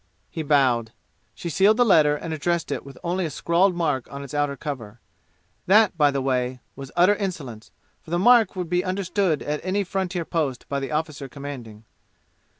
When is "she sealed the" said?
1.35-1.85